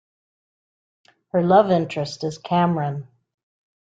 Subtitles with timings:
[1.31, 3.07] Her love interest is Cameron.